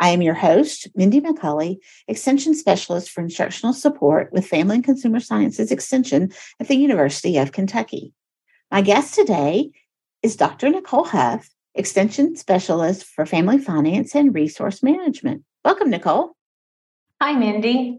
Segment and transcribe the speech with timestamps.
[0.00, 5.18] I am your host, Mindy McCulley, Extension Specialist for Instructional Support with Family and Consumer
[5.18, 8.12] Sciences Extension at the University of Kentucky.
[8.70, 9.70] My guest today
[10.22, 10.68] is Dr.
[10.68, 15.42] Nichole Huff, Extension Specialist for Family Finance and Resource Management.
[15.64, 16.30] Welcome, Nichole.
[17.20, 17.98] Hi, Mindy.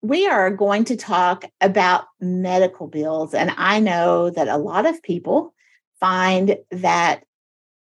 [0.00, 5.02] We are going to talk about medical bills, and I know that a lot of
[5.02, 5.52] people
[6.00, 7.24] find that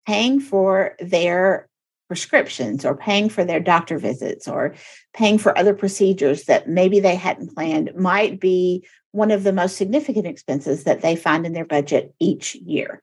[0.06, 1.69] paying for their
[2.10, 4.74] prescriptions or paying for their doctor visits or
[5.14, 9.76] paying for other procedures that maybe they hadn't planned might be one of the most
[9.76, 13.00] significant expenses that they find in their budget each year.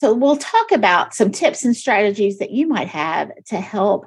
[0.00, 4.06] So, we'll talk about some tips and strategies that you might have to help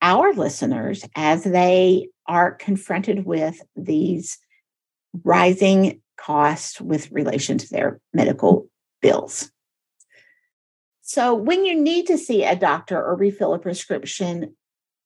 [0.00, 4.38] our listeners as they are confronted with these
[5.22, 8.70] rising costs with relation to their medical
[9.02, 9.50] bills.
[11.06, 14.56] So, when you need to see a doctor or refill a prescription,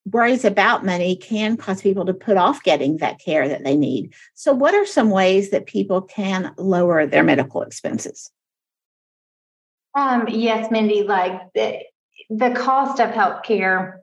[0.06, 4.14] worries about money can cause people to put off getting that care that they need.
[4.34, 8.30] So, what are some ways that people can lower their medical expenses?
[9.96, 11.80] Um, yes, Mindy, like the,
[12.30, 13.98] the cost of healthcare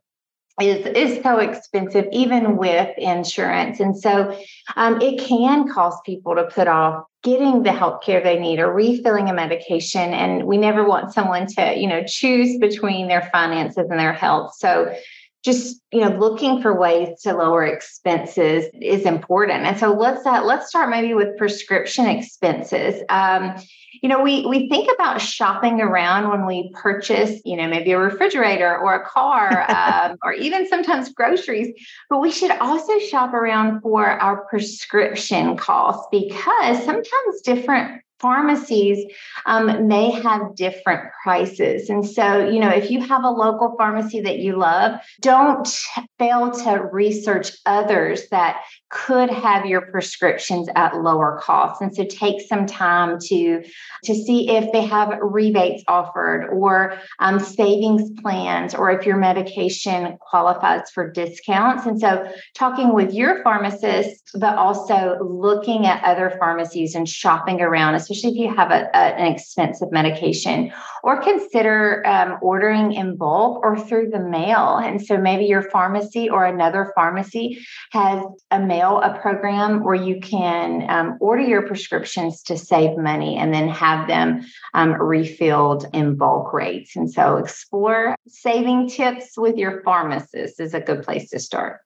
[0.61, 3.79] is is so expensive even with insurance.
[3.79, 4.37] And so
[4.75, 8.71] um, it can cause people to put off getting the help care they need or
[8.71, 10.13] refilling a medication.
[10.13, 14.53] And we never want someone to you know choose between their finances and their health.
[14.57, 14.93] So
[15.45, 19.63] just you know looking for ways to lower expenses is important.
[19.63, 23.03] And so let's uh, let's start maybe with prescription expenses.
[23.09, 23.55] Um,
[24.01, 27.99] you know we we think about shopping around when we purchase you know maybe a
[27.99, 31.73] refrigerator or a car um, or even sometimes groceries
[32.09, 39.11] but we should also shop around for our prescription costs because sometimes different pharmacies
[39.45, 41.89] um, may have different prices.
[41.89, 45.67] And so, you know, if you have a local pharmacy that you love, don't
[46.17, 48.61] fail to research others that
[48.95, 53.61] could have your prescriptions at lower costs and so take some time to
[54.05, 60.17] to see if they have rebates offered or um, savings plans or if your medication
[60.21, 61.85] qualifies for discounts.
[61.85, 67.95] And so talking with your pharmacist but also looking at other pharmacies and shopping around
[67.95, 70.71] especially if you have a, a, an expensive medication
[71.05, 76.27] or consider um, ordering in bulk or through the mail and so maybe your pharmacy
[76.29, 82.41] or another pharmacy has a mail a program where you can um, order your prescriptions
[82.41, 84.43] to save money and then have them
[84.73, 86.95] um, refilled in bulk rates.
[86.95, 91.81] And so, explore saving tips with your pharmacist is a good place to start.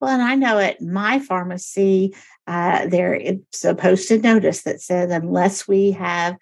[0.00, 2.14] Well, and I know at my pharmacy,
[2.46, 6.36] uh, there it's a posted notice that says unless we have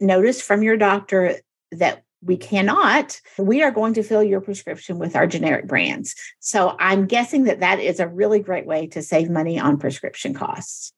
[0.00, 1.36] notice from your doctor
[1.72, 6.14] that we cannot, we are going to fill your prescription with our generic brands.
[6.38, 10.32] So I'm guessing that that is a really great way to save money on prescription
[10.32, 10.92] costs.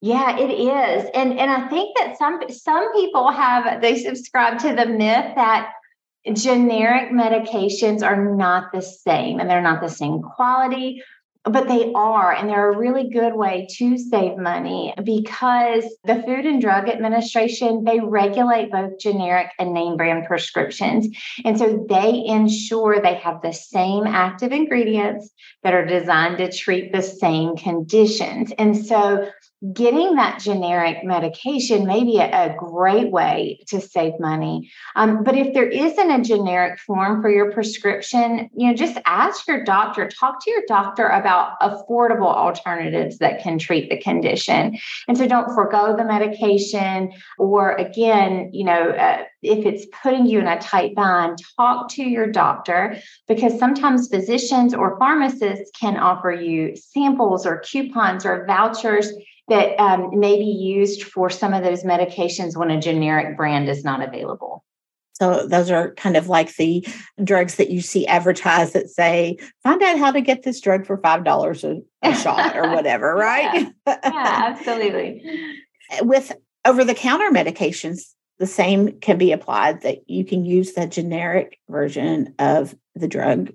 [0.00, 1.10] Yeah, it is.
[1.14, 5.72] And and I think that some some people have they subscribe to the myth that
[6.32, 11.02] generic medications are not the same and they're not the same quality
[11.44, 16.44] but they are, and they're a really good way to save money because the Food
[16.44, 21.08] and Drug Administration, they regulate both generic and name brand prescriptions.
[21.44, 25.30] And so they ensure they have the same active ingredients
[25.62, 28.52] that are designed to treat the same conditions.
[28.58, 29.30] And so
[29.74, 34.70] getting that generic medication may be a, a great way to save money.
[34.96, 39.46] Um, but if there isn't a generic form for your prescription, you know, just ask
[39.46, 41.29] your doctor, talk to your doctor about
[41.60, 44.78] affordable alternatives that can treat the condition.
[45.08, 50.38] And so don't forego the medication, or again, you know, uh, if it's putting you
[50.38, 52.96] in a tight bind, talk to your doctor
[53.28, 59.10] because sometimes physicians or pharmacists can offer you samples or coupons or vouchers
[59.48, 63.84] that um, may be used for some of those medications when a generic brand is
[63.84, 64.64] not available.
[65.20, 66.86] So those are kind of like the
[67.22, 70.96] drugs that you see advertised that say, find out how to get this drug for
[70.96, 71.82] five dollars a
[72.14, 73.68] shot or whatever, right?
[73.86, 74.02] yeah, yeah
[74.58, 75.22] absolutely.
[76.02, 76.32] With
[76.64, 82.74] over-the-counter medications, the same can be applied that you can use the generic version of
[82.94, 83.52] the drug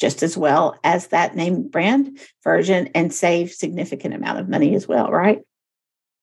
[0.00, 4.88] just as well as that name brand version and save significant amount of money as
[4.88, 5.40] well, right?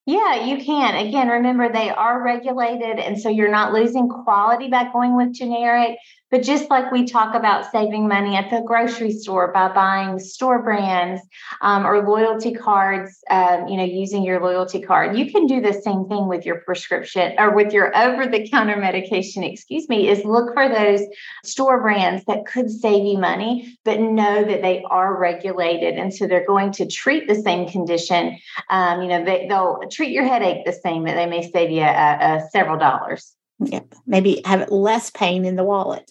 [0.06, 1.08] Yeah, you can.
[1.08, 3.00] Again, remember they are regulated.
[3.00, 5.98] And so you're not losing quality by going with generic.
[6.32, 10.64] But just like we talk about saving money at the grocery store by buying store
[10.64, 11.22] brands
[11.60, 15.74] um, or loyalty cards, um, you know, using your loyalty card, you can do the
[15.74, 20.24] same thing with your prescription or with your over the counter medication, excuse me, is
[20.24, 21.02] look for those
[21.44, 25.96] store brands that could save you money, but know that they are regulated.
[25.96, 28.38] And so they're going to treat the same condition.
[28.70, 31.82] Um, you know, they, they'll treat your headache the same, but they may save you
[31.82, 33.36] uh, uh, several dollars.
[33.60, 33.96] Yep.
[34.08, 36.10] Maybe have less pain in the wallet.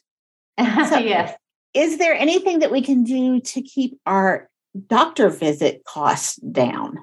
[0.88, 1.36] So, yes.
[1.72, 4.48] Is there anything that we can do to keep our
[4.86, 6.98] doctor visit costs down?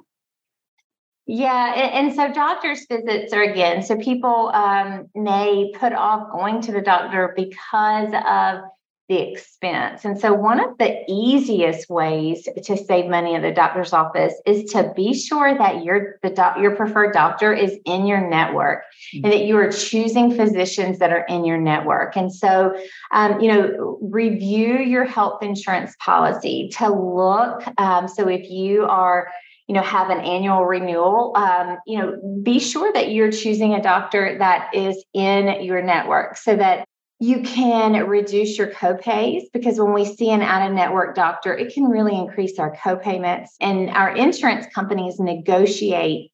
[1.25, 6.61] Yeah, and, and, so doctor's visits are again, so people um, may put off going
[6.61, 8.61] to the doctor because of
[9.09, 10.03] the expense.
[10.03, 14.71] And so, one of the easiest ways to save money at the doctor's office is
[14.71, 18.83] to be sure that your the doc, your preferred doctor is in your network
[19.15, 19.23] mm-hmm.
[19.23, 22.17] and that you are choosing physicians that are in your network.
[22.17, 22.77] And so,
[23.11, 27.63] um, you know, review your health insurance policy to look.
[27.79, 29.29] Um, so, if you are
[29.67, 33.81] you know have an annual renewal um, you know be sure that you're choosing a
[33.81, 36.87] doctor that is in your network so that
[37.19, 41.73] you can reduce your copays because when we see an out of network doctor, it
[41.73, 43.49] can really increase our copayments.
[43.59, 46.31] And our insurance companies negotiate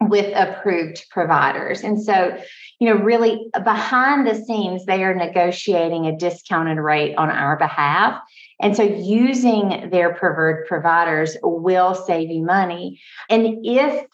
[0.00, 1.82] with approved providers.
[1.82, 2.38] And so,
[2.78, 8.20] you know, really behind the scenes, they are negotiating a discounted rate on our behalf.
[8.60, 13.00] And so using their preferred providers will save you money.
[13.28, 14.06] And if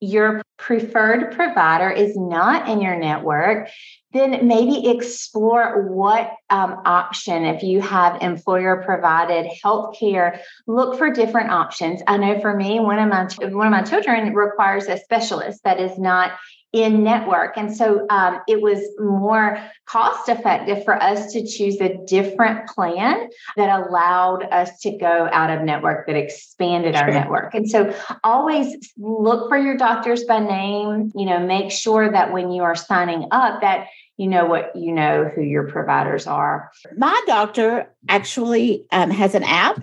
[0.00, 3.68] your preferred provider is not in your network,
[4.12, 11.50] then maybe explore what um, option, if you have employer provided healthcare, look for different
[11.50, 12.00] options.
[12.06, 15.78] I know for me, one of my one of my children requires a specialist that
[15.80, 16.32] is not
[16.72, 17.56] in network.
[17.56, 23.28] And so um, it was more cost effective for us to choose a different plan
[23.56, 27.54] that allowed us to go out of network, that expanded our network.
[27.54, 32.50] And so always look for your doctors by name, you know, make sure that when
[32.50, 33.86] you are signing up that
[34.18, 36.70] you know what you know who your providers are.
[36.96, 39.80] My doctor actually um, has an app.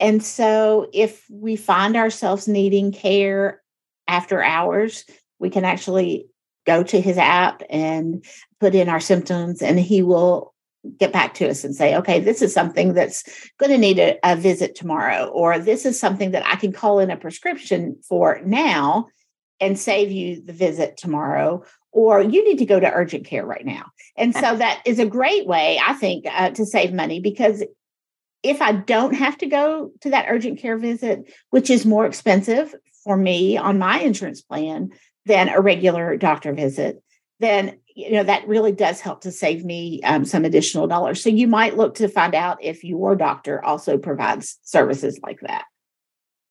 [0.00, 3.62] And so if we find ourselves needing care
[4.08, 5.04] after hours,
[5.40, 6.26] we can actually
[6.66, 8.24] go to his app and
[8.60, 10.54] put in our symptoms and he will
[10.98, 13.24] get back to us and say okay this is something that's
[13.58, 17.00] going to need a, a, visit tomorrow or this is something that i can call
[17.00, 19.06] in a prescription for now
[19.60, 21.62] and save you the visit tomorrow
[21.92, 23.86] or you need to go to urgent care right now.
[24.16, 27.62] And so that is a great way i think uh, to save money because
[28.42, 32.74] if i don't have to go to that urgent care visit which is more expensive
[33.04, 34.90] for me on my insurance plan
[35.26, 37.02] than a regular doctor visit,
[37.40, 41.22] then you know that really does help to save me um, some additional dollars.
[41.22, 45.64] So you might look to find out if your doctor also provides services like that.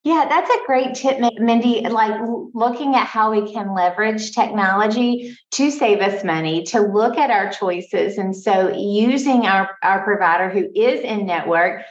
[0.02, 1.82] Yeah, that's a great tip, Mindy.
[1.82, 2.18] Like
[2.54, 7.50] looking at how we can leverage technology to save us money, to look at our
[7.50, 8.16] choices.
[8.16, 11.82] And so using our, our provider who is in network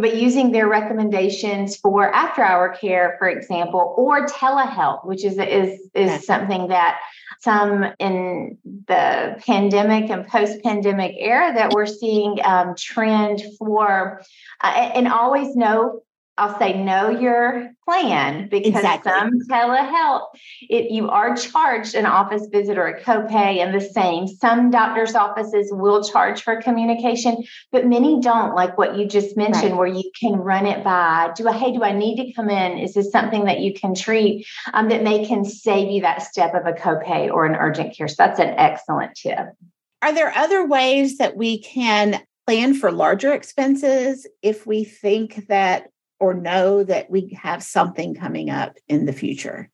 [0.00, 5.80] but using their recommendations for after hour care for example or telehealth which is is
[5.94, 7.00] is something that
[7.40, 14.22] some in the pandemic and post pandemic era that we're seeing um, trend for
[14.62, 16.00] uh, and always know
[16.38, 19.10] I'll say know your plan because exactly.
[19.10, 20.26] some telehealth,
[20.68, 24.26] it, you are charged an office visit or a copay and the same.
[24.26, 29.70] Some doctors' offices will charge for communication, but many don't, like what you just mentioned,
[29.70, 29.76] right.
[29.76, 31.32] where you can run it by.
[31.34, 32.78] Do I, hey, do I need to come in?
[32.78, 36.54] Is this something that you can treat um, that may can save you that step
[36.54, 38.08] of a copay or an urgent care?
[38.08, 39.46] So that's an excellent tip.
[40.02, 45.88] Are there other ways that we can plan for larger expenses if we think that
[46.18, 49.70] or know that we have something coming up in the future?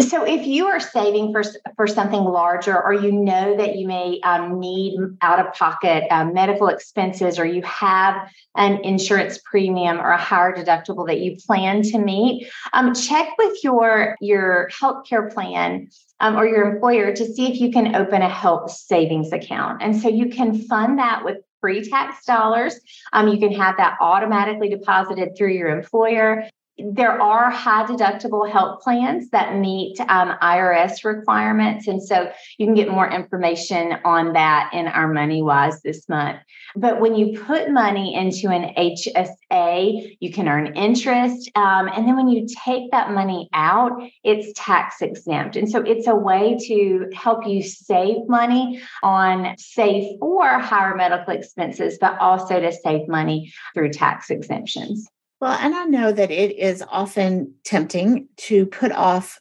[0.00, 1.42] So, if you are saving for
[1.74, 6.32] for something larger, or you know that you may um, need out of pocket um,
[6.32, 11.82] medical expenses, or you have an insurance premium or a higher deductible that you plan
[11.82, 15.88] to meet, um, check with your your healthcare plan
[16.20, 19.82] um, or your employer to see if you can open a health savings account.
[19.82, 22.78] And so you can fund that with pre tax dollars.
[23.12, 26.48] Um, you can have that automatically deposited through your employer.
[26.78, 31.88] There are high deductible health plans that meet um, IRS requirements.
[31.88, 36.38] And so you can get more information on that in our Money Wise this month.
[36.76, 41.50] But when you put money into an HSA, you can earn interest.
[41.56, 43.92] Um, and then when you take that money out,
[44.22, 45.56] it's tax exempt.
[45.56, 51.34] And so it's a way to help you save money on save for higher medical
[51.34, 55.08] expenses, but also to save money through tax exemptions.
[55.40, 59.40] Well, and I know that it is often tempting to put off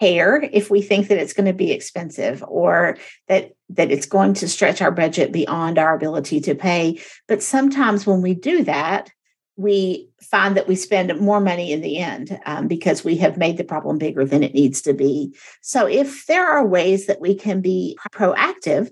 [0.00, 2.96] care if we think that it's going to be expensive or
[3.28, 7.00] that that it's going to stretch our budget beyond our ability to pay.
[7.28, 9.10] But sometimes when we do that,
[9.56, 13.58] we find that we spend more money in the end um, because we have made
[13.58, 15.36] the problem bigger than it needs to be.
[15.60, 18.90] So, if there are ways that we can be proactive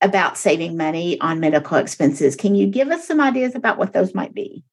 [0.00, 4.14] about saving money on medical expenses, can you give us some ideas about what those
[4.14, 4.64] might be?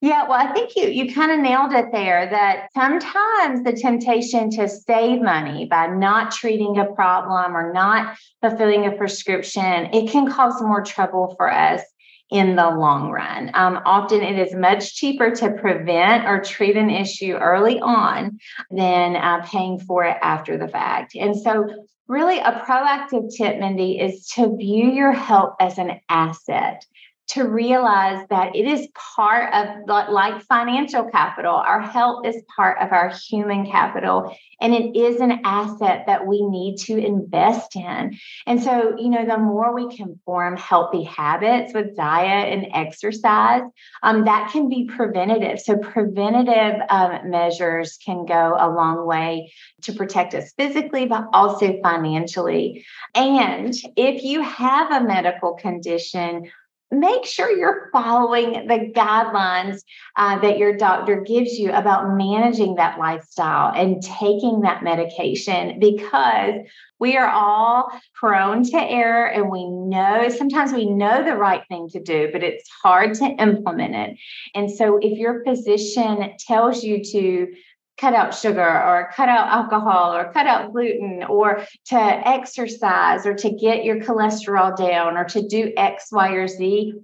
[0.00, 4.48] Yeah, well, I think you you kind of nailed it there that sometimes the temptation
[4.50, 10.30] to save money by not treating a problem or not fulfilling a prescription, it can
[10.30, 11.82] cause more trouble for us
[12.30, 13.50] in the long run.
[13.54, 18.38] Um, often it is much cheaper to prevent or treat an issue early on
[18.70, 21.16] than uh, paying for it after the fact.
[21.16, 21.66] And so
[22.06, 26.84] really a proactive tip, Mindy, is to view your health as an asset
[27.28, 32.92] to realize that it is part of like financial capital our health is part of
[32.92, 38.18] our human capital and it is an asset that we need to invest in.
[38.46, 43.62] And so you know the more we can form healthy habits with diet and exercise
[44.02, 45.60] um, that can be preventative.
[45.60, 51.80] So preventative um, measures can go a long way to protect us physically but also
[51.82, 52.84] financially.
[53.14, 56.50] And if you have a medical condition
[56.90, 59.82] make sure you're following the guidelines
[60.16, 66.54] uh, that your doctor gives you about managing that lifestyle and taking that medication because
[66.98, 71.88] we are all prone to error and we know sometimes we know the right thing
[71.90, 74.18] to do but it's hard to implement it.
[74.54, 77.52] And so if your physician tells you to
[77.98, 83.34] cut out sugar or cut out alcohol or cut out gluten or to exercise or
[83.34, 86.94] to get your cholesterol down or to do X, Y, or Z,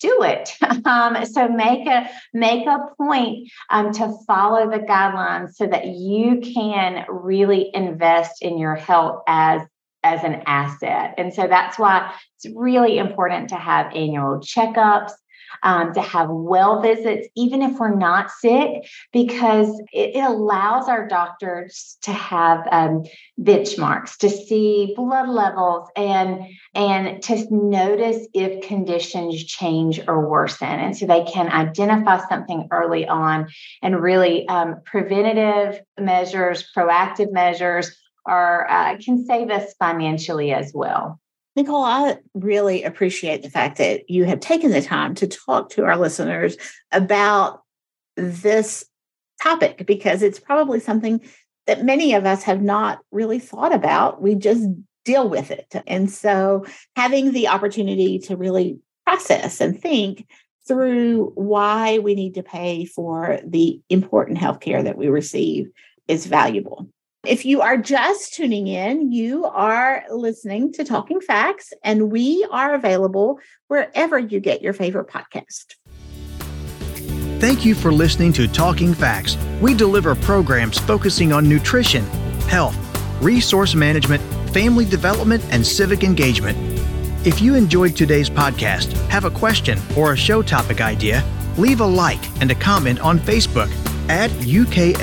[0.00, 0.54] do it.
[0.84, 6.40] Um, so make a make a point um, to follow the guidelines so that you
[6.40, 9.62] can really invest in your health as
[10.02, 11.14] as an asset.
[11.18, 15.12] And so that's why it's really important to have annual checkups
[15.62, 21.06] um, to have well visits, even if we're not sick, because it, it allows our
[21.06, 23.04] doctors to have um,
[23.40, 30.96] benchmarks to see blood levels and and to notice if conditions change or worsen, and
[30.96, 33.48] so they can identify something early on
[33.82, 41.20] and really um, preventative measures, proactive measures are uh, can save us financially as well.
[41.56, 45.84] Nichole, I really appreciate the fact that you have taken the time to talk to
[45.84, 46.56] our listeners
[46.90, 47.62] about
[48.16, 48.84] this
[49.42, 51.20] topic because it's probably something
[51.66, 54.22] that many of us have not really thought about.
[54.22, 54.66] We just
[55.04, 55.74] deal with it.
[55.86, 56.64] And so
[56.96, 60.26] having the opportunity to really process and think
[60.66, 65.70] through why we need to pay for the important health care that we receive
[66.08, 66.88] is valuable.
[67.24, 72.74] If you are just tuning in, you are listening to Talking FACS, and we are
[72.74, 73.38] available
[73.68, 75.76] wherever you get your favorite podcast.
[77.38, 79.36] Thank you for listening to Talking FACS.
[79.60, 82.04] We deliver programs focusing on nutrition,
[82.48, 82.76] health,
[83.22, 86.58] resource management, family development, and civic engagement.
[87.24, 91.22] If you enjoyed today's podcast, have a question or a show topic idea,
[91.56, 93.70] leave a like and a comment on Facebook
[94.08, 95.02] at UKFCSEXT